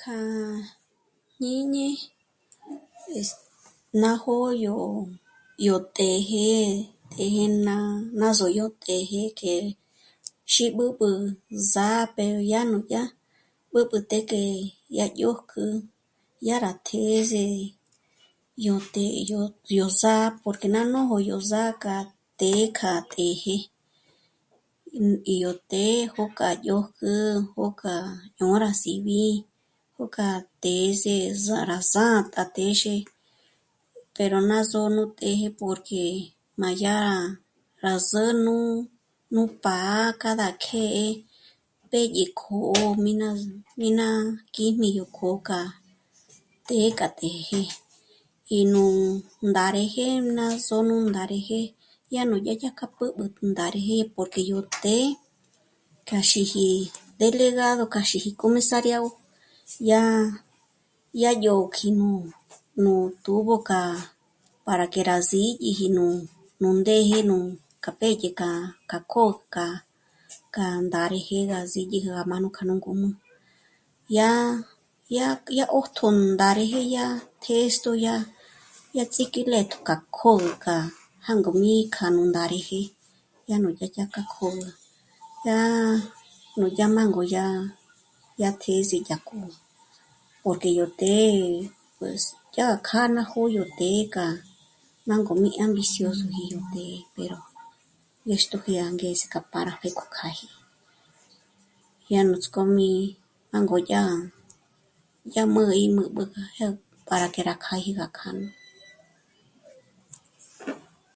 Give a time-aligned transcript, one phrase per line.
[0.00, 0.18] K'a
[1.40, 1.88] jñíñi,
[3.18, 3.30] es...
[4.02, 4.74] ná jó'o yó...
[5.66, 6.46] yó të̌jë,
[7.08, 7.24] ndé
[8.20, 9.54] ná zódyo të̌jë k'e
[10.52, 11.08] xí b'ǚb'ü
[11.72, 12.60] zà'a pero yá...
[12.70, 13.02] núdyà
[13.72, 14.42] b'ǚb'ü têk'e
[14.92, 15.64] dyá dyójk'u,
[16.42, 17.46] dyá rá těs'e
[18.64, 19.18] yó të́'ë
[19.76, 21.96] yó zà'a porque ná jó'o yó zá'a k'a
[22.38, 23.56] të́'ë k'a të̌jë.
[25.42, 27.10] Yó të́'ë gó k'a dyä̀jk'ä
[27.56, 27.94] jókà
[28.36, 29.28] ñô'o rá síb'i,
[29.96, 30.28] jókà
[30.62, 32.94] tês'e zà'a rá sā̂ntā à téxe
[34.14, 36.02] pero ná só'o nú të̌jë porque
[36.60, 36.96] má yá
[37.84, 38.54] rá s'ä́n'u
[39.34, 40.84] nú pá'a cada que
[41.90, 43.28] pédye kjó'o mí ná...
[43.78, 44.06] mí ná
[44.54, 45.60] kjíjmi yó kjó'o k'a
[46.66, 47.62] të́'ë k'a të̌jë
[48.58, 48.84] í nú
[49.48, 51.60] ndáreje ná só'o nú ndáreje
[52.08, 55.14] dyá nú dyä̀'ä k'a b'ǚb'ü nú ndáreje porque yó të́'ë
[56.08, 56.68] k'a xíji
[57.18, 59.10] délegado k'a xíji comisariagö
[59.90, 60.02] yá...
[61.22, 61.92] yá yó kjí'i
[62.84, 62.94] nú
[63.24, 63.82] tubo k'a
[64.66, 66.04] para que rá sídyiji nú...
[66.60, 67.38] nú ndéje nù
[67.82, 68.50] k'a pédye k'a...
[68.90, 69.66] k'a k'ój k'a...
[70.54, 73.08] k'a ndáreje gá sídyi já mánu k'a nú ngǔm'ü.
[74.08, 74.30] Dyá,
[75.08, 75.26] dyá
[75.58, 77.06] yá 'ṓjtjō nú ndáreje yá
[77.42, 78.14] tês'to yá,
[78.96, 80.76] yá ts'ík'i né'e k'a kö̌gü k'a
[81.26, 82.80] jângo mí kjâ'a nú ndáreje,
[83.46, 84.48] dyá nú dyájkja jé' k'a ngó,
[85.46, 85.58] yá
[86.58, 87.46] núdyà jângo yá...
[88.40, 89.56] yá tés'e yá kjâ'a
[90.42, 91.66] porque yó të́'ë
[91.96, 94.26] pues dyà kjâ'a ná jó'o k'ó yó të́'ë gá
[95.06, 97.38] jango mí ambiciosoji të́'ë pero
[98.26, 100.48] ñéxtjo ngé angeze k'a para dyákjo kjâji.
[102.06, 102.90] Dyá nuts'k'ó mí
[103.50, 104.02] jângo yá...
[105.34, 106.22] yá mä̂'ä í m'ǚb'ü
[107.08, 108.48] para que rá kjâji gá kjâ'a